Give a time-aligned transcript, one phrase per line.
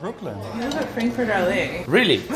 [0.00, 0.34] Brooklyn.
[0.94, 1.92] Frankfurt, LA.
[1.92, 2.20] Really?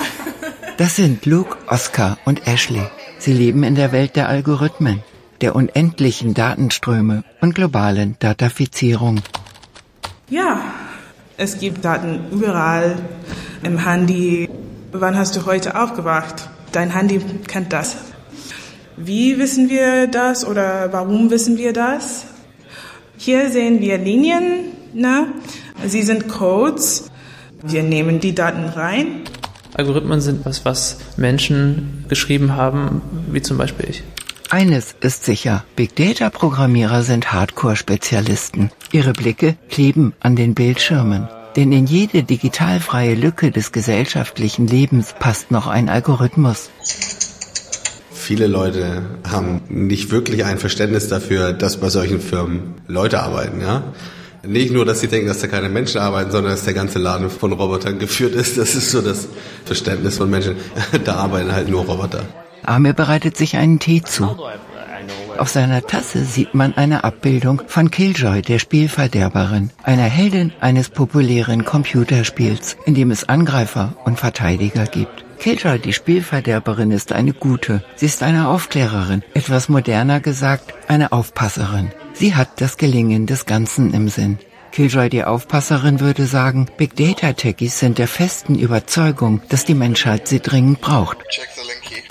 [0.79, 2.83] Das sind Luke, Oscar und Ashley.
[3.19, 5.03] Sie leben in der Welt der Algorithmen,
[5.41, 9.21] der unendlichen Datenströme und globalen Datafizierung.
[10.29, 10.61] Ja,
[11.37, 12.97] es gibt Daten überall
[13.63, 14.49] im Handy.
[14.91, 16.49] Wann hast du heute aufgewacht?
[16.73, 17.97] Dein Handy kennt das.
[18.97, 22.25] Wie wissen wir das oder warum wissen wir das?
[23.19, 24.73] Hier sehen wir Linien.
[24.95, 25.29] Ne?
[25.87, 27.12] Sie sind Codes.
[27.65, 29.23] Wir nehmen die Daten rein.
[29.75, 33.01] Algorithmen sind was, was Menschen geschrieben haben,
[33.31, 34.03] wie zum Beispiel ich.
[34.51, 38.71] Eines ist sicher, Big Data Programmierer sind Hardcore-Spezialisten.
[38.91, 41.29] Ihre Blicke kleben an den Bildschirmen.
[41.57, 46.71] Denn in jede digitalfreie Lücke des gesellschaftlichen Lebens passt noch ein Algorithmus.
[48.11, 53.85] Viele Leute haben nicht wirklich ein Verständnis dafür, dass bei solchen Firmen Leute arbeiten, ja.
[54.45, 57.31] Nicht nur, dass sie denken, dass da keine Menschen arbeiten, sondern dass der ganze Laden
[57.31, 58.59] von Robotern geführt ist.
[58.59, 59.29] Das ist so das
[59.65, 60.57] Verständnis von Menschen.
[61.05, 62.25] Da arbeiten halt nur Roboter.
[62.65, 64.37] Amir bereitet sich einen Tee zu.
[65.39, 71.65] Auf seiner Tasse sieht man eine Abbildung von Killjoy, der Spielverderberin, einer Heldin eines populären
[71.65, 75.25] Computerspiels, in dem es Angreifer und Verteidiger gibt.
[75.39, 77.83] Killjoy, die Spielverderberin, ist eine gute.
[77.97, 81.91] Sie ist eine Aufklärerin, etwas moderner gesagt, eine Aufpasserin.
[82.15, 84.39] Sie hat das Gelingen des Ganzen im Sinn.
[84.73, 90.27] Killjoy, die Aufpasserin, würde sagen, Big Data Techies sind der festen Überzeugung, dass die Menschheit
[90.29, 91.19] sie dringend braucht.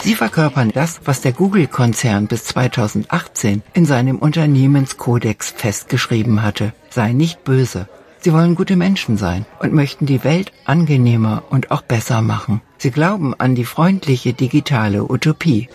[0.01, 6.73] Sie verkörpern das, was der Google-Konzern bis 2018 in seinem Unternehmenskodex festgeschrieben hatte.
[6.89, 7.87] Sei nicht böse.
[8.19, 12.61] Sie wollen gute Menschen sein und möchten die Welt angenehmer und auch besser machen.
[12.77, 15.69] Sie glauben an die freundliche digitale Utopie.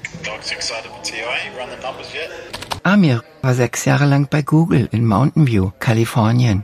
[2.87, 6.63] Amir war sechs Jahre lang bei Google in Mountain View, Kalifornien.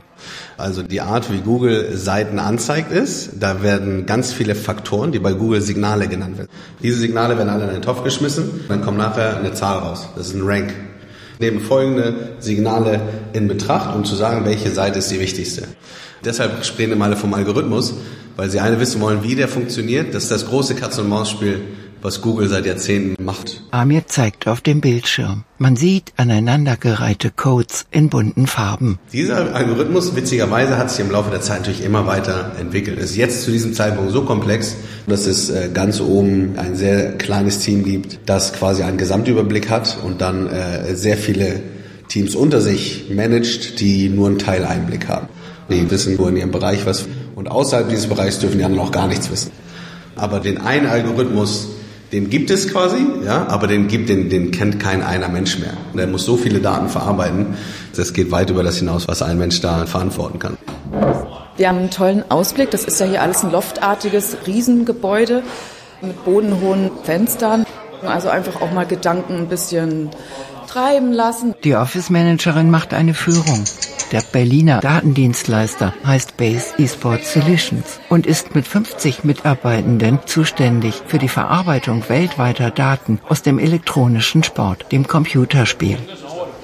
[0.57, 5.33] Also die Art, wie Google Seiten anzeigt, ist, da werden ganz viele Faktoren, die bei
[5.33, 6.47] Google Signale genannt werden.
[6.81, 10.07] Diese Signale werden alle in den Topf geschmissen, dann kommt nachher eine Zahl raus.
[10.15, 10.73] Das ist ein Rank.
[11.39, 13.01] Nehmen folgende Signale
[13.33, 15.67] in Betracht, um zu sagen, welche Seite ist die wichtigste.
[16.23, 17.95] Deshalb sprechen immer alle vom Algorithmus,
[18.37, 20.15] weil sie alle wissen wollen, wie der funktioniert.
[20.15, 21.59] Das ist das große Katz-und-Maus-Spiel
[22.03, 23.63] was Google seit Jahrzehnten macht.
[23.71, 25.45] Amir zeigt auf dem Bildschirm.
[25.57, 28.99] Man sieht aneinandergereihte Codes in bunten Farben.
[29.13, 32.99] Dieser Algorithmus, witzigerweise, hat sich im Laufe der Zeit natürlich immer weiter entwickelt.
[32.99, 34.75] Ist jetzt zu diesem Zeitpunkt so komplex,
[35.07, 39.97] dass es äh, ganz oben ein sehr kleines Team gibt, das quasi einen Gesamtüberblick hat
[40.03, 41.61] und dann äh, sehr viele
[42.09, 45.27] Teams unter sich managt, die nur einen Teileinblick haben.
[45.69, 48.91] Die wissen nur in ihrem Bereich was und außerhalb dieses Bereichs dürfen die anderen auch
[48.91, 49.51] gar nichts wissen.
[50.15, 51.69] Aber den einen Algorithmus
[52.13, 55.73] den gibt es quasi, ja, aber den gibt, den, den kennt kein einer Mensch mehr.
[55.91, 57.57] Und er muss so viele Daten verarbeiten,
[57.95, 60.57] das geht weit über das hinaus, was ein Mensch da verantworten kann.
[61.57, 62.71] Wir haben einen tollen Ausblick.
[62.71, 65.43] Das ist ja hier alles ein loftartiges Riesengebäude
[66.01, 67.65] mit bodenhohen Fenstern.
[68.03, 70.09] Also einfach auch mal Gedanken ein bisschen
[70.67, 71.53] treiben lassen.
[71.63, 73.63] Die Office Managerin macht eine Führung.
[74.13, 81.27] Der Berliner Datendienstleister heißt Base eSports Solutions und ist mit 50 Mitarbeitenden zuständig für die
[81.27, 85.97] Verarbeitung weltweiter Daten aus dem elektronischen Sport, dem Computerspiel.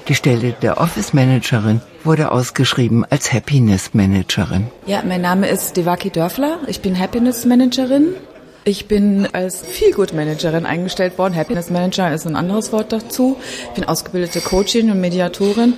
[0.06, 4.68] Die Stelle der Office Managerin wurde ausgeschrieben als Happiness Managerin.
[4.86, 6.60] Ja, mein Name ist Devaki Dörfler.
[6.68, 8.14] Ich bin Happiness Managerin.
[8.62, 11.34] Ich bin als Feelgood Managerin eingestellt worden.
[11.34, 13.38] Happiness Manager ist ein anderes Wort dazu.
[13.64, 15.74] Ich bin ausgebildete Coachin und Mediatorin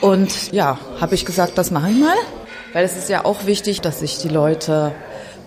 [0.00, 2.16] und ja, habe ich gesagt, das mache ich mal,
[2.72, 4.92] weil es ist ja auch wichtig, dass sich die Leute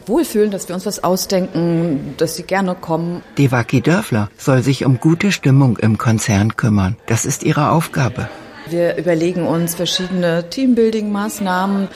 [0.07, 3.23] wohlfühlen, dass wir uns was ausdenken, dass sie gerne kommen.
[3.37, 6.97] Devaki Dörfler soll sich um gute Stimmung im Konzern kümmern.
[7.05, 8.29] Das ist ihre Aufgabe.
[8.69, 11.89] Wir überlegen uns verschiedene Teambuilding-Maßnahmen.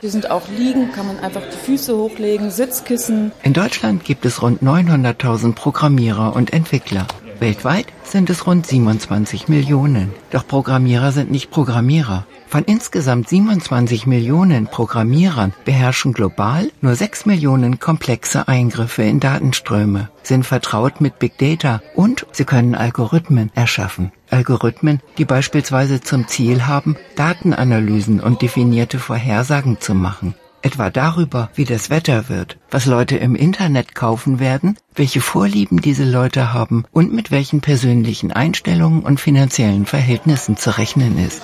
[0.00, 3.32] Die sind auch liegen, kann man einfach die Füße hochlegen, Sitzkissen.
[3.42, 7.06] In Deutschland gibt es rund 900.000 Programmierer und Entwickler.
[7.40, 10.12] Weltweit sind es rund 27 Millionen.
[10.30, 12.26] Doch Programmierer sind nicht Programmierer.
[12.48, 20.46] Von insgesamt 27 Millionen Programmierern beherrschen global nur 6 Millionen komplexe Eingriffe in Datenströme, sind
[20.46, 24.10] vertraut mit Big Data und sie können Algorithmen erschaffen.
[24.30, 31.64] Algorithmen, die beispielsweise zum Ziel haben, Datenanalysen und definierte Vorhersagen zu machen etwa darüber, wie
[31.64, 37.12] das Wetter wird, was Leute im Internet kaufen werden, welche Vorlieben diese Leute haben und
[37.12, 41.42] mit welchen persönlichen Einstellungen und finanziellen Verhältnissen zu rechnen ist.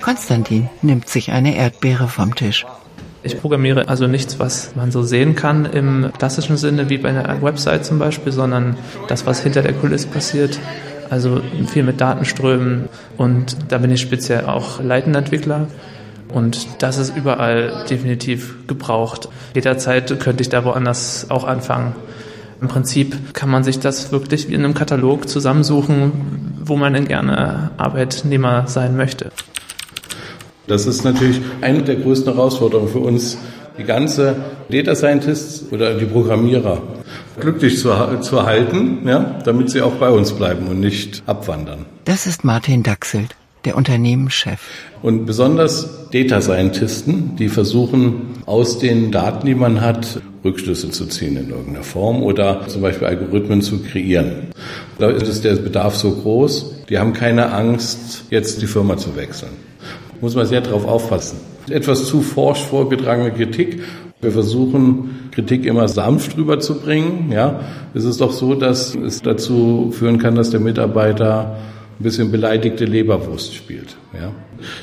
[0.00, 2.66] Konstantin nimmt sich eine Erdbeere vom Tisch.
[3.24, 7.40] Ich programmiere also nichts, was man so sehen kann im klassischen Sinne, wie bei einer
[7.40, 10.58] Website zum Beispiel, sondern das, was hinter der Kulisse passiert.
[11.08, 12.88] Also viel mit Datenströmen
[13.18, 15.68] und da bin ich speziell auch leitender Entwickler
[16.32, 19.28] Und das ist überall definitiv gebraucht.
[19.54, 21.94] Jederzeit könnte ich da woanders auch anfangen.
[22.60, 26.12] Im Prinzip kann man sich das wirklich wie in einem Katalog zusammensuchen,
[26.64, 29.32] wo man denn gerne Arbeitnehmer sein möchte.
[30.68, 33.36] Das ist natürlich eine der größten Herausforderungen für uns,
[33.78, 34.36] die ganze
[34.70, 36.82] Data Scientists oder die Programmierer
[37.40, 37.90] glücklich zu,
[38.20, 41.86] zu halten, ja, damit sie auch bei uns bleiben und nicht abwandern.
[42.04, 44.60] Das ist Martin Dachselt, der Unternehmenschef.
[45.02, 51.36] Und besonders Data Scientisten, die versuchen, aus den Daten, die man hat, Rückschlüsse zu ziehen
[51.36, 54.48] in irgendeiner Form oder zum Beispiel Algorithmen zu kreieren.
[54.98, 59.52] Da ist der Bedarf so groß, die haben keine Angst, jetzt die Firma zu wechseln.
[60.20, 61.38] Muss man sehr darauf aufpassen.
[61.68, 63.82] Etwas zu forsch vorgetragene Kritik.
[64.20, 67.32] Wir versuchen, Kritik immer sanft rüberzubringen.
[67.32, 67.60] Ja,
[67.94, 71.56] es ist doch so, dass es dazu führen kann, dass der Mitarbeiter
[72.02, 73.96] ein bisschen beleidigte Leberwurst spielt.
[74.12, 74.32] Ja.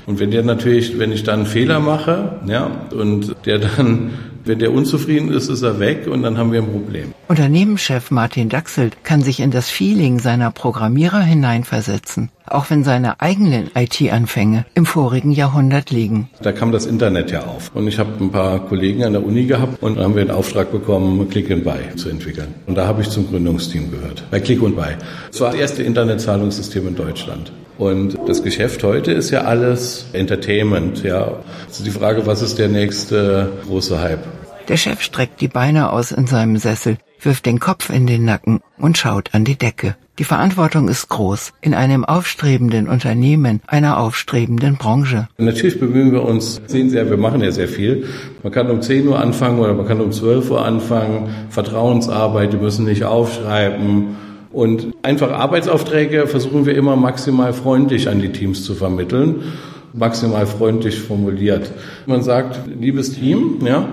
[0.06, 4.12] Und wenn der natürlich, wenn ich dann einen Fehler mache, ja, und der dann
[4.50, 7.14] wenn der unzufrieden ist, ist er weg und dann haben wir ein Problem.
[7.28, 13.70] Unternehmenschef Martin Dachselt kann sich in das Feeling seiner Programmierer hineinversetzen, auch wenn seine eigenen
[13.76, 16.30] IT-Anfänge im vorigen Jahrhundert liegen.
[16.42, 19.46] Da kam das Internet ja auf und ich habe ein paar Kollegen an der Uni
[19.46, 22.56] gehabt und haben wir den Auftrag bekommen, Click and Buy zu entwickeln.
[22.66, 24.96] Und da habe ich zum Gründungsteam gehört, bei Click and Buy.
[25.30, 27.52] Das war das erste Internetzahlungssystem in Deutschland.
[27.78, 31.38] Und das Geschäft heute ist ja alles Entertainment, ja.
[31.66, 34.39] Also die Frage, was ist der nächste große Hype?
[34.70, 38.60] Der Chef streckt die Beine aus in seinem Sessel, wirft den Kopf in den Nacken
[38.78, 39.96] und schaut an die Decke.
[40.20, 45.28] Die Verantwortung ist groß in einem aufstrebenden Unternehmen, einer aufstrebenden Branche.
[45.40, 48.06] Natürlich bemühen wir uns, sehen Sie ja, wir machen ja sehr viel.
[48.44, 51.32] Man kann um 10 Uhr anfangen oder man kann um 12 Uhr anfangen.
[51.50, 54.18] Vertrauensarbeit, die müssen nicht aufschreiben.
[54.52, 59.46] Und einfach Arbeitsaufträge versuchen wir immer maximal freundlich an die Teams zu vermitteln,
[59.94, 61.72] maximal freundlich formuliert.
[62.06, 63.90] Man sagt, liebes Team, ja,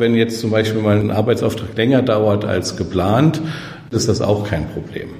[0.00, 3.40] wenn jetzt zum Beispiel mal ein Arbeitsauftrag länger dauert als geplant,
[3.90, 5.10] ist das auch kein Problem.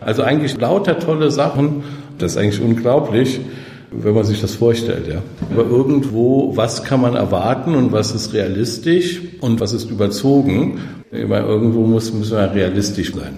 [0.00, 1.84] Also eigentlich lauter tolle Sachen,
[2.18, 3.40] das ist eigentlich unglaublich,
[3.90, 5.08] wenn man sich das vorstellt.
[5.08, 5.22] Ja.
[5.50, 10.80] Aber irgendwo, was kann man erwarten und was ist realistisch und was ist überzogen?
[11.12, 13.36] irgendwo muss, müssen wir realistisch sein.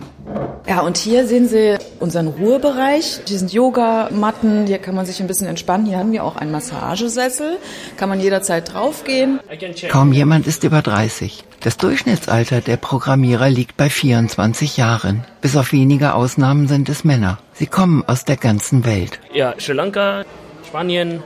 [0.66, 3.20] Ja, und hier sehen Sie unseren Ruhebereich.
[3.26, 5.86] Hier sind Yogamatten, hier kann man sich ein bisschen entspannen.
[5.86, 7.56] Hier haben wir auch einen Massagesessel,
[7.96, 9.40] kann man jederzeit draufgehen.
[9.88, 11.44] Kaum jemand ist über 30.
[11.60, 15.24] Das Durchschnittsalter der Programmierer liegt bei 24 Jahren.
[15.40, 17.38] Bis auf wenige Ausnahmen sind es Männer.
[17.54, 19.18] Sie kommen aus der ganzen Welt.
[19.32, 20.24] Ja, Sri Lanka,
[20.66, 21.22] Spanien,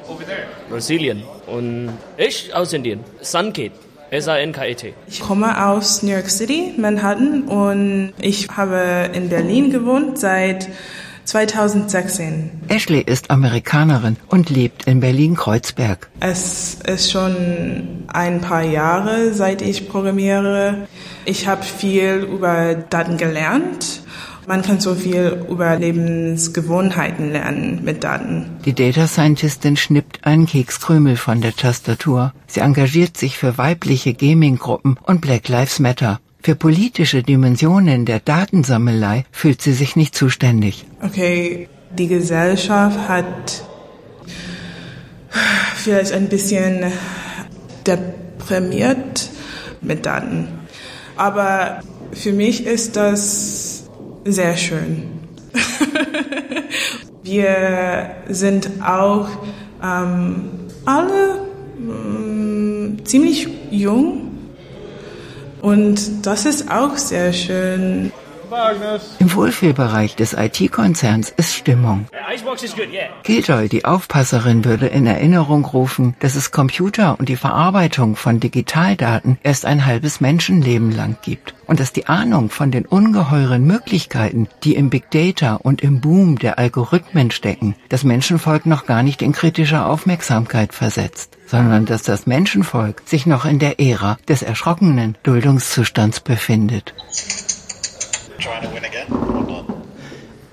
[0.70, 3.00] Brasilien und ich aus Indien.
[3.20, 3.72] Sunket.
[4.12, 4.93] S-A-N-K-E-T.
[5.06, 10.69] Ich komme aus New York City, Manhattan und ich habe in Berlin gewohnt seit
[11.25, 12.50] 2016.
[12.69, 16.11] Ashley ist Amerikanerin und lebt in Berlin-Kreuzberg.
[16.20, 20.88] Es ist schon ein paar Jahre, seit ich programmiere.
[21.25, 24.03] Ich habe viel über Daten gelernt
[24.46, 28.46] man kann so viel über Lebensgewohnheiten lernen mit Daten.
[28.64, 32.32] Die Data Scientistin schnippt einen Kekskrümel von der Tastatur.
[32.46, 36.20] Sie engagiert sich für weibliche Gaming-Gruppen und Black Lives Matter.
[36.42, 40.84] Für politische Dimensionen der Datensammelei fühlt sie sich nicht zuständig.
[41.00, 43.62] Okay, die Gesellschaft hat
[45.76, 46.84] vielleicht ein bisschen
[47.86, 49.30] deprimiert
[49.80, 50.48] mit Daten.
[51.16, 51.80] Aber
[52.12, 53.51] für mich ist das
[54.25, 55.05] sehr schön.
[57.23, 59.29] Wir sind auch
[59.83, 60.50] ähm,
[60.85, 61.47] alle
[61.79, 64.33] ähm, ziemlich jung
[65.61, 68.12] und das ist auch sehr schön.
[69.18, 72.06] Im Wohlfühlbereich des IT-Konzerns ist Stimmung.
[73.23, 79.38] Killjoy, die Aufpasserin, würde in Erinnerung rufen, dass es Computer und die Verarbeitung von Digitaldaten
[79.42, 84.75] erst ein halbes Menschenleben lang gibt und dass die Ahnung von den ungeheuren Möglichkeiten, die
[84.75, 89.32] im Big Data und im Boom der Algorithmen stecken, das Menschenvolk noch gar nicht in
[89.32, 96.21] kritischer Aufmerksamkeit versetzt, sondern dass das Menschenvolk sich noch in der Ära des erschrockenen Duldungszustands
[96.21, 96.92] befindet.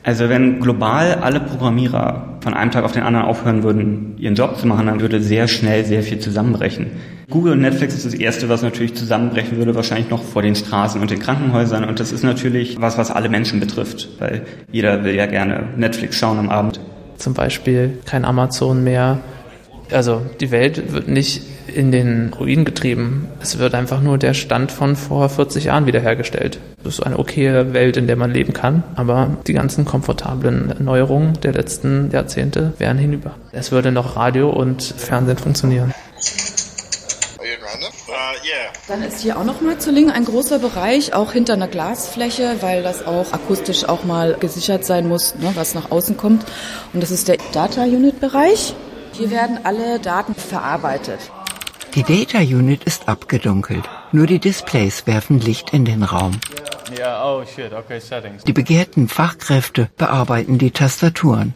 [0.03, 4.57] Also wenn global alle Programmierer von einem Tag auf den anderen aufhören würden, ihren Job
[4.57, 6.87] zu machen, dann würde sehr schnell sehr viel zusammenbrechen.
[7.29, 10.99] Google und Netflix ist das Erste, was natürlich zusammenbrechen würde, wahrscheinlich noch vor den Straßen
[10.99, 11.83] und den Krankenhäusern.
[11.83, 14.41] Und das ist natürlich was, was alle Menschen betrifft, weil
[14.71, 16.79] jeder will ja gerne Netflix schauen am Abend.
[17.17, 19.19] Zum Beispiel kein Amazon mehr.
[19.91, 23.27] Also die Welt wird nicht in den Ruin getrieben.
[23.41, 26.59] Es wird einfach nur der Stand von vor 40 Jahren wiederhergestellt.
[26.83, 31.39] Das ist eine okaye Welt, in der man leben kann, aber die ganzen komfortablen Neuerungen
[31.41, 33.35] der letzten Jahrzehnte wären hinüber.
[33.51, 35.93] Es würde noch Radio und Fernsehen funktionieren.
[38.87, 42.55] Dann ist hier auch noch mal zu Lingen ein großer Bereich, auch hinter einer Glasfläche,
[42.61, 46.43] weil das auch akustisch auch mal gesichert sein muss, ne, was nach außen kommt.
[46.93, 48.73] Und das ist der Data Unit Bereich.
[49.19, 51.19] Hier werden alle Daten verarbeitet.
[51.93, 53.83] Die Data Unit ist abgedunkelt.
[54.13, 56.39] Nur die Displays werfen Licht in den Raum.
[57.21, 57.43] oh,
[58.47, 61.53] Die begehrten Fachkräfte bearbeiten die Tastaturen.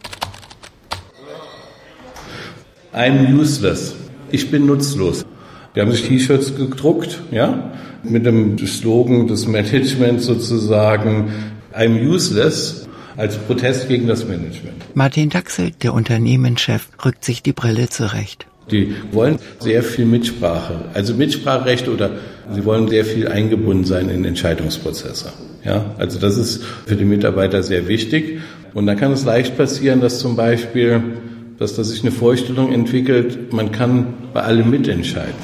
[2.92, 3.94] I'm useless.
[4.30, 5.24] Ich bin nutzlos.
[5.74, 11.32] Die haben sich T-Shirts gedruckt, ja, mit dem Slogan des Managements sozusagen
[11.74, 14.74] I'm useless als Protest gegen das Management.
[14.94, 18.46] Martin Daxel, der Unternehmenschef, rückt sich die Brille zurecht.
[18.70, 22.12] Die wollen sehr viel Mitsprache, also Mitspracherecht oder
[22.50, 25.32] sie wollen sehr viel eingebunden sein in Entscheidungsprozesse.
[25.64, 28.40] Ja, also das ist für die Mitarbeiter sehr wichtig.
[28.74, 31.00] Und dann kann es leicht passieren, dass zum Beispiel,
[31.58, 35.34] dass da sich eine Vorstellung entwickelt, man kann bei allem mitentscheiden.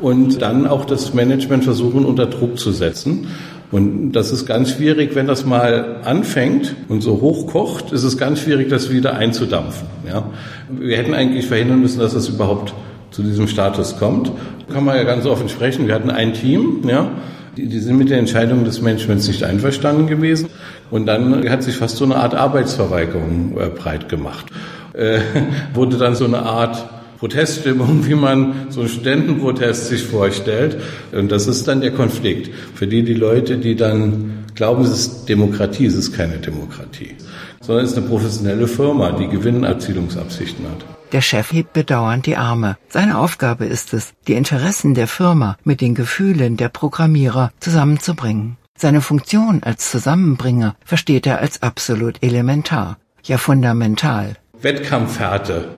[0.00, 3.26] Und dann auch das Management versuchen, unter Druck zu setzen.
[3.70, 8.40] Und das ist ganz schwierig, wenn das mal anfängt und so hochkocht, ist es ganz
[8.40, 9.86] schwierig, das wieder einzudampfen.
[10.06, 10.30] Ja?
[10.70, 12.72] Wir hätten eigentlich verhindern müssen, dass es überhaupt
[13.10, 14.30] zu diesem Status kommt.
[14.72, 15.86] Kann man ja ganz offen sprechen.
[15.86, 17.10] Wir hatten ein Team, ja,
[17.56, 20.48] die, die sind mit der Entscheidung des Managements nicht einverstanden gewesen.
[20.90, 24.46] Und dann hat sich fast so eine Art Arbeitsverweigerung äh, breit gemacht.
[24.94, 25.20] Äh,
[25.74, 30.80] wurde dann so eine Art Proteststimmung, wie man so einen Studentenprotest sich vorstellt.
[31.12, 32.50] Und das ist dann der Konflikt.
[32.74, 37.14] Für die, die Leute, die dann glauben, es ist Demokratie, es ist keine Demokratie,
[37.60, 40.84] sondern es ist eine professionelle Firma, die Gewinnerzielungsabsichten hat.
[41.12, 42.76] Der Chef hebt bedauernd die Arme.
[42.88, 48.58] Seine Aufgabe ist es, die Interessen der Firma mit den Gefühlen der Programmierer zusammenzubringen.
[48.76, 54.36] Seine Funktion als Zusammenbringer versteht er als absolut elementar, ja fundamental.
[54.60, 55.76] Wettkampfhärte.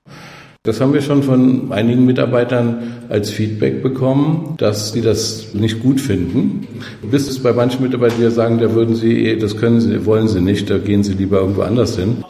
[0.63, 5.99] Das haben wir schon von einigen Mitarbeitern als Feedback bekommen, dass sie das nicht gut
[5.99, 6.67] finden.
[7.01, 10.69] Bis es bei manchen Mitarbeitern sagen, da würden sie, das können sie, wollen sie nicht,
[10.69, 12.23] da gehen sie lieber irgendwo anders hin.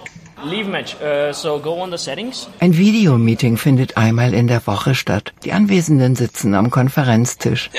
[0.43, 2.47] Uh, so go on the settings.
[2.59, 5.33] Ein Videomeeting findet einmal in der Woche statt.
[5.43, 7.69] Die Anwesenden sitzen am Konferenztisch.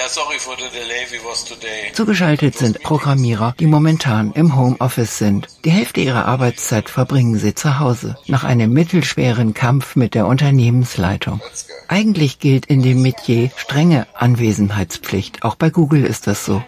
[1.92, 5.49] Zugeschaltet sind Programmierer, die momentan im Homeoffice sind.
[5.64, 11.40] Die Hälfte ihrer Arbeitszeit verbringen sie zu Hause, nach einem mittelschweren Kampf mit der Unternehmensleitung.
[11.88, 15.42] Eigentlich gilt in dem Metier strenge Anwesenheitspflicht.
[15.42, 16.62] Auch bei Google ist das so.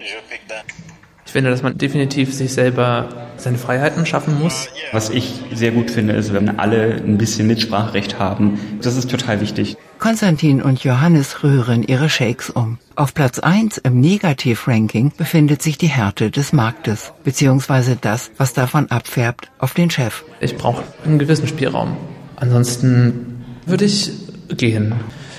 [1.34, 4.68] Ich finde, dass man definitiv sich selber seine Freiheiten schaffen muss.
[4.92, 8.60] Was ich sehr gut finde, ist, wenn alle ein bisschen Mitspracherecht haben.
[8.80, 9.76] Das ist total wichtig.
[9.98, 12.78] Konstantin und Johannes rühren ihre Shakes um.
[12.94, 18.88] Auf Platz 1 im Negativ-Ranking befindet sich die Härte des Marktes, beziehungsweise das, was davon
[18.92, 20.22] abfärbt auf den Chef.
[20.38, 21.96] Ich brauche einen gewissen Spielraum.
[22.36, 24.12] Ansonsten würde ich
[24.56, 24.94] gehen.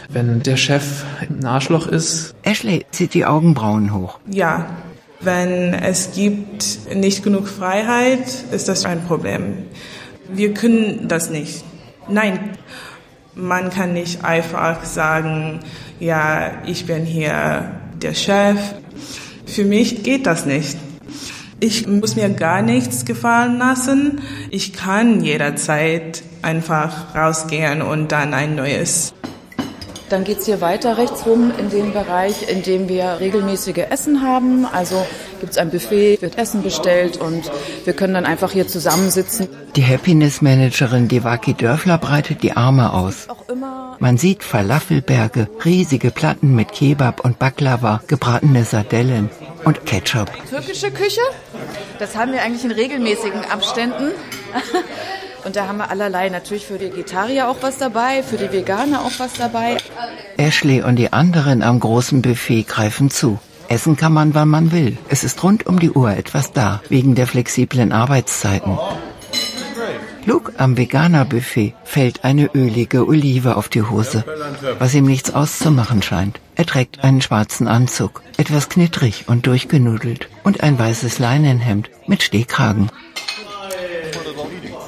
[0.10, 2.36] Wenn der Chef ein Arschloch ist.
[2.44, 4.20] Ashley zieht die Augenbrauen hoch.
[4.30, 4.68] Ja,
[5.26, 9.66] wenn es gibt nicht genug Freiheit, ist das ein Problem.
[10.30, 11.64] Wir können das nicht.
[12.08, 12.52] Nein,
[13.36, 15.60] man kann nicht einfach sagen,
[16.00, 18.60] ja, ich bin hier der Chef.
[19.46, 20.78] Für mich geht das nicht.
[21.60, 24.22] Ich muss mir gar nichts gefallen lassen.
[24.52, 29.14] Ich kann jederzeit einfach rausgehen und dann ein neues
[30.10, 34.22] dann geht es hier weiter rechts rum in dem Bereich, in dem wir regelmäßige Essen
[34.22, 34.66] haben.
[34.66, 35.06] Also
[35.40, 37.52] gibt es ein Buffet, wird Essen bestellt und
[37.84, 39.48] wir können dann einfach hier zusammensitzen.
[39.76, 43.28] Die Happiness-Managerin Devaki Dörfler breitet die Arme aus.
[44.00, 49.30] Man sieht Falafelberge, riesige Platten mit Kebab und Baklava, gebratene Sardellen
[49.64, 50.32] und Ketchup.
[50.50, 51.22] Türkische Küche,
[52.00, 54.12] das haben wir eigentlich in regelmäßigen Abständen.
[55.46, 59.20] Und da haben wir allerlei natürlich für Vegetarier auch was dabei, für die Veganer auch
[59.20, 59.78] was dabei.
[60.38, 63.40] Ashley und die anderen am großen Buffet greifen zu.
[63.68, 64.98] Essen kann man, wann man will.
[65.08, 68.78] Es ist rund um die Uhr etwas da, wegen der flexiblen Arbeitszeiten.
[70.26, 74.24] Luke am Veganer-Buffet fällt eine ölige Olive auf die Hose,
[74.80, 76.40] was ihm nichts auszumachen scheint.
[76.56, 82.90] Er trägt einen schwarzen Anzug, etwas knittrig und durchgenudelt und ein weißes Leinenhemd mit Stehkragen.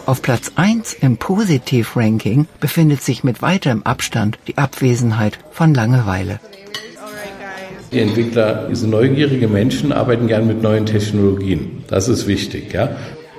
[0.07, 6.39] Auf Platz 1 im Positiv-Ranking befindet sich mit weitem Abstand die Abwesenheit von Langeweile.
[7.91, 11.83] Die Entwickler, diese neugierige Menschen, arbeiten gern mit neuen Technologien.
[11.89, 12.91] Das ist wichtig, ja.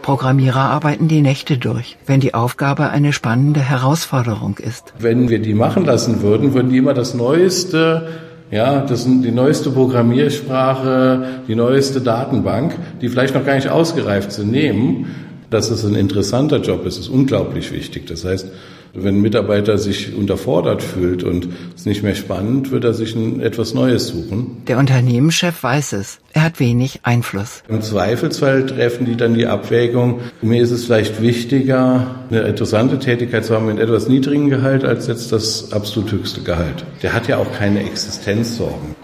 [0.02, 4.92] Programmierer arbeiten die Nächte durch, wenn die Aufgabe eine spannende Herausforderung ist.
[4.98, 8.08] Wenn wir die machen lassen würden, würden die immer das Neueste,
[8.50, 14.32] ja, das sind die neueste Programmiersprache, die neueste Datenbank, die vielleicht noch gar nicht ausgereift
[14.32, 18.06] sind, nehmen dass es ein interessanter Job ist, ist unglaublich wichtig.
[18.06, 18.48] Das heißt,
[18.94, 23.40] Wenn ein Mitarbeiter sich unterfordert fühlt und es nicht mehr spannend, wird er sich ein,
[23.40, 24.62] etwas Neues suchen.
[24.66, 26.18] Der Unternehmenschef weiß es.
[26.32, 27.62] Er hat wenig Einfluss.
[27.68, 30.20] Im Zweifelsfall treffen die dann die Abwägung.
[30.42, 35.06] Mir ist es vielleicht wichtiger, eine interessante Tätigkeit zu haben mit etwas niedrigem Gehalt als
[35.06, 36.84] jetzt das absolut höchste Gehalt.
[37.02, 38.94] Der hat ja auch keine Existenzsorgen.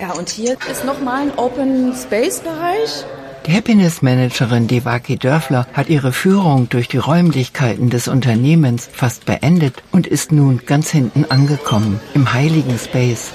[0.00, 3.04] Ja, und hier ist nochmal ein Open Space Bereich.
[3.48, 9.82] Die Happiness Managerin Devaki Dörfler hat ihre Führung durch die Räumlichkeiten des Unternehmens fast beendet
[9.90, 13.32] und ist nun ganz hinten angekommen, im heiligen Space.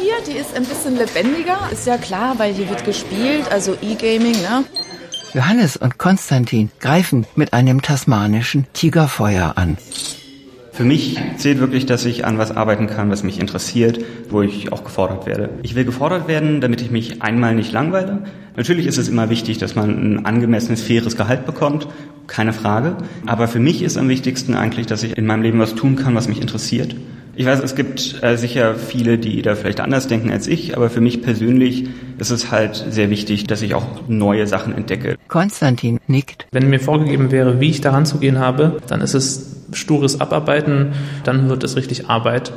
[0.00, 4.40] Hier, die ist ein bisschen lebendiger, ist ja klar, weil hier wird gespielt, also E-Gaming,
[4.40, 4.64] ne?
[5.34, 9.76] Johannes und Konstantin greifen mit einem tasmanischen Tigerfeuer an.
[10.74, 14.72] Für mich zählt wirklich, dass ich an was arbeiten kann, was mich interessiert, wo ich
[14.72, 15.50] auch gefordert werde.
[15.62, 18.24] Ich will gefordert werden, damit ich mich einmal nicht langweile.
[18.56, 21.86] Natürlich ist es immer wichtig, dass man ein angemessenes, faires Gehalt bekommt,
[22.26, 22.96] keine Frage.
[23.24, 26.16] Aber für mich ist am wichtigsten eigentlich, dass ich in meinem Leben was tun kann,
[26.16, 26.96] was mich interessiert.
[27.36, 30.90] Ich weiß, es gibt äh, sicher viele, die da vielleicht anders denken als ich, aber
[30.90, 31.86] für mich persönlich
[32.18, 35.16] ist es halt sehr wichtig, dass ich auch neue Sachen entdecke.
[35.28, 36.48] Konstantin nickt.
[36.50, 40.92] Wenn mir vorgegeben wäre, wie ich daran zu gehen habe, dann ist es stures Abarbeiten,
[41.24, 42.52] dann wird es richtig Arbeit.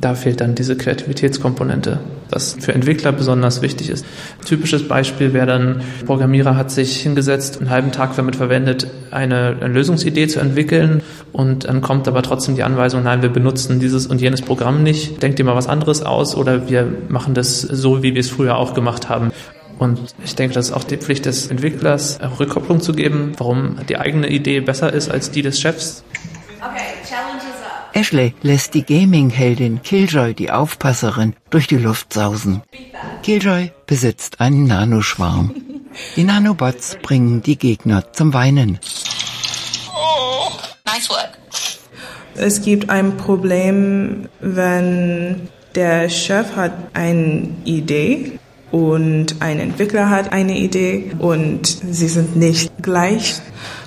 [0.00, 1.98] Da fehlt dann diese Kreativitätskomponente,
[2.30, 4.06] was für Entwickler besonders wichtig ist.
[4.40, 8.86] Ein typisches Beispiel wäre dann, ein Programmierer hat sich hingesetzt, einen halben Tag damit verwendet,
[9.10, 11.02] eine, eine Lösungsidee zu entwickeln
[11.32, 15.20] und dann kommt aber trotzdem die Anweisung, nein, wir benutzen dieses und jenes Programm nicht,
[15.20, 18.56] denkt dir mal was anderes aus oder wir machen das so, wie wir es früher
[18.56, 19.32] auch gemacht haben.
[19.78, 23.96] Und ich denke, das ist auch die Pflicht des Entwicklers, Rückkopplung zu geben, warum die
[23.96, 26.02] eigene Idee besser ist als die des Chefs.
[26.60, 27.94] Okay, challenge is up.
[27.94, 32.62] Ashley lässt die Gaming-Heldin Killjoy, die Aufpasserin, durch die Luft sausen.
[33.22, 35.54] Killjoy besitzt einen Nanoschwarm.
[36.16, 38.78] Die Nanobots bringen die Gegner zum Weinen.
[39.94, 40.50] Oh,
[40.86, 41.38] nice work.
[42.34, 48.38] Es gibt ein Problem, wenn der Chef hat eine Idee
[48.70, 53.40] und ein Entwickler hat eine Idee und sie sind nicht gleich.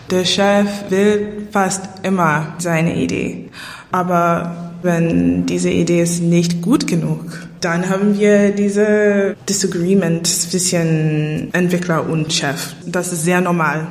[0.09, 3.49] Der Chef will fast immer seine Idee.
[3.91, 12.09] Aber wenn diese Idee ist nicht gut genug, dann haben wir diese Disagreement zwischen Entwickler
[12.09, 12.73] und Chef.
[12.85, 13.87] Das ist sehr normal.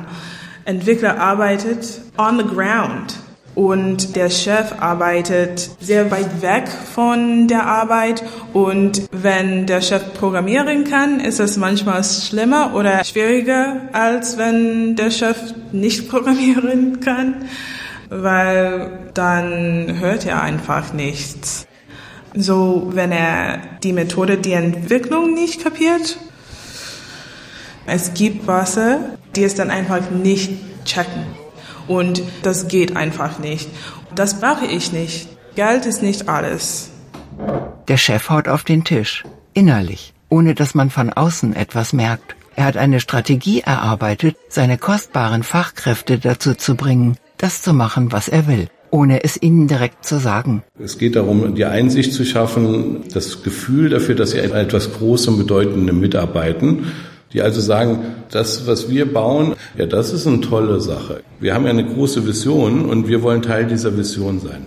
[0.65, 3.15] Entwickler arbeitet on the ground
[3.55, 10.85] und der Chef arbeitet sehr weit weg von der Arbeit und wenn der Chef programmieren
[10.85, 15.37] kann, ist es manchmal schlimmer oder schwieriger, als wenn der Chef
[15.71, 17.45] nicht programmieren kann,
[18.09, 21.67] weil dann hört er einfach nichts.
[22.33, 26.17] So, wenn er die Methode, die Entwicklung nicht kapiert,
[27.85, 30.51] es gibt Wasser, die es dann einfach nicht
[30.85, 31.40] checken.
[31.87, 33.69] Und das geht einfach nicht.
[34.15, 35.27] Das brauche ich nicht.
[35.55, 36.89] Geld ist nicht alles.
[37.87, 42.35] Der Chef haut auf den Tisch, innerlich, ohne dass man von außen etwas merkt.
[42.55, 48.27] Er hat eine Strategie erarbeitet, seine kostbaren Fachkräfte dazu zu bringen, das zu machen, was
[48.27, 50.63] er will, ohne es ihnen direkt zu sagen.
[50.79, 55.99] Es geht darum, die Einsicht zu schaffen, das Gefühl dafür, dass sie etwas Großem, Bedeutendem
[55.99, 56.91] mitarbeiten
[57.33, 61.23] die also sagen, das, was wir bauen, ja, das ist eine tolle Sache.
[61.39, 64.65] Wir haben ja eine große Vision und wir wollen Teil dieser Vision sein.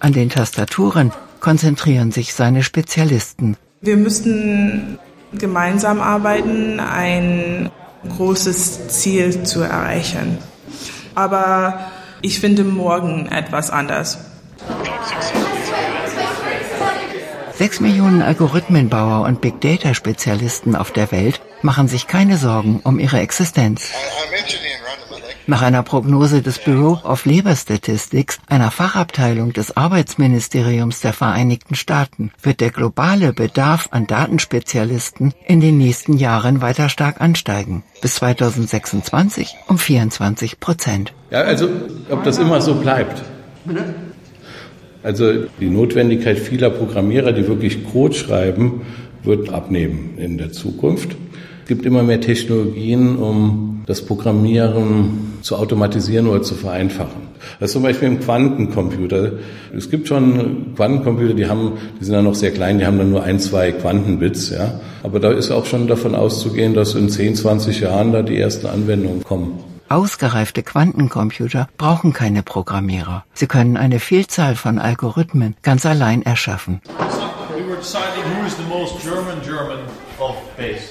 [0.00, 3.56] An den Tastaturen konzentrieren sich seine Spezialisten.
[3.80, 4.98] Wir müssten
[5.32, 7.70] gemeinsam arbeiten, ein
[8.16, 10.38] großes Ziel zu erreichen.
[11.14, 14.18] Aber ich finde morgen etwas anders.
[17.62, 22.98] Sechs Millionen Algorithmenbauer und Big Data Spezialisten auf der Welt machen sich keine Sorgen um
[22.98, 23.92] ihre Existenz.
[25.46, 32.32] Nach einer Prognose des Bureau of Labor Statistics, einer Fachabteilung des Arbeitsministeriums der Vereinigten Staaten,
[32.42, 37.84] wird der globale Bedarf an Datenspezialisten in den nächsten Jahren weiter stark ansteigen.
[38.00, 41.12] Bis 2026 um 24 Prozent.
[41.30, 41.68] Ja, also
[42.10, 43.22] ob das immer so bleibt.
[45.02, 48.82] Also die Notwendigkeit vieler Programmierer, die wirklich Code schreiben,
[49.24, 51.16] wird abnehmen in der Zukunft.
[51.62, 57.32] Es gibt immer mehr Technologien, um das Programmieren zu automatisieren oder zu vereinfachen.
[57.58, 59.32] Das ist zum Beispiel im Quantencomputer.
[59.76, 63.10] Es gibt schon Quantencomputer, die haben, die sind dann noch sehr klein, die haben dann
[63.10, 64.80] nur ein, zwei Quantenbits, ja.
[65.02, 68.66] Aber da ist auch schon davon auszugehen, dass in 10, 20 Jahren da die ersten
[68.66, 69.71] Anwendungen kommen.
[69.92, 73.26] Ausgereifte Quantencomputer brauchen keine Programmierer.
[73.34, 76.80] Sie können eine Vielzahl von Algorithmen ganz allein erschaffen.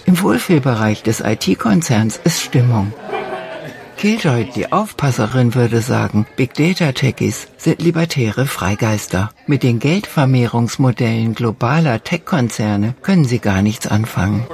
[0.06, 2.94] Im Wohlfühlbereich des IT-Konzerns ist Stimmung.
[4.02, 9.30] Killjoy, die Aufpasserin, würde sagen, Big Data Techies sind libertäre Freigeister.
[9.46, 14.48] Mit den Geldvermehrungsmodellen globaler Tech-Konzerne können sie gar nichts anfangen.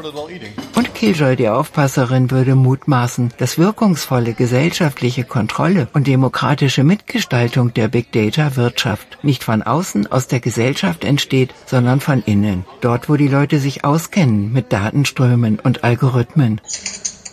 [0.75, 8.11] Und Killjoy, die Aufpasserin, würde mutmaßen, dass wirkungsvolle gesellschaftliche Kontrolle und demokratische Mitgestaltung der Big
[8.11, 12.65] Data Wirtschaft nicht von außen aus der Gesellschaft entsteht, sondern von innen.
[12.81, 16.59] Dort, wo die Leute sich auskennen mit Datenströmen und Algorithmen.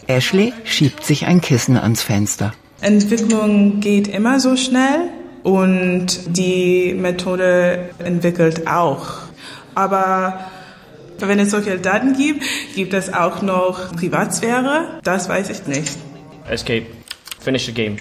[0.06, 2.52] Ashley schiebt sich ein Kissen ans Fenster.
[2.80, 5.10] Entwicklung geht immer so schnell
[5.42, 9.18] und die Methode entwickelt auch.
[9.74, 10.40] Aber
[11.18, 15.00] wenn es solche Daten gibt, gibt es auch noch Privatsphäre?
[15.02, 15.96] Das weiß ich nicht.
[16.48, 16.86] Escape.
[17.40, 17.96] Finish the game.